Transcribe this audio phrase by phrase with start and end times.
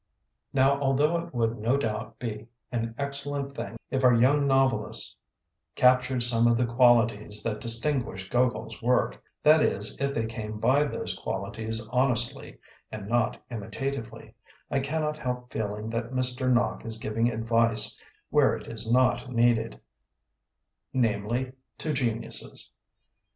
[0.51, 5.15] Now although it would no doubt be an excellent thing if our young novel ists
[5.75, 10.85] captured some of the qualities that distinguish Gogol's work— ^that is, if they came by
[10.85, 12.57] those qualities hon estly
[12.91, 14.33] and not imitatively—
[14.71, 16.51] I cannot help feeling that Mr.
[16.51, 19.79] Nock is giving advice where it is not needed,
[20.93, 22.71] namely, to geniuses.